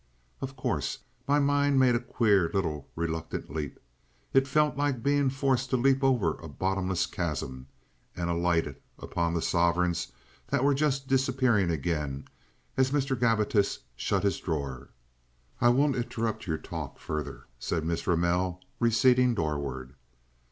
Of 0.41 0.55
course! 0.55 0.97
My 1.27 1.37
mind 1.37 1.77
made 1.77 1.93
a 1.93 1.99
queer 1.99 2.49
little 2.51 2.89
reluctant 2.95 3.51
leap—it 3.53 4.47
felt 4.47 4.75
like 4.75 5.03
being 5.03 5.29
forced 5.29 5.69
to 5.69 5.77
leap 5.77 6.03
over 6.03 6.39
a 6.39 6.47
bottomless 6.49 7.05
chasm—and 7.05 8.27
alighted 8.27 8.77
upon 8.97 9.35
the 9.35 9.43
sovereigns 9.43 10.11
that 10.47 10.63
were 10.63 10.73
just 10.73 11.07
disappearing 11.07 11.69
again 11.69 12.25
as 12.77 12.89
Mr. 12.89 13.15
Gabbitas 13.15 13.81
shut 13.95 14.23
his 14.23 14.39
drawer. 14.39 14.89
"I 15.59 15.69
won't 15.69 15.95
interrupt 15.95 16.47
your 16.47 16.57
talk 16.57 16.97
further," 16.97 17.45
said 17.59 17.85
Miss 17.85 18.07
Ramell, 18.07 18.59
receding 18.79 19.35
doorward. 19.35 19.93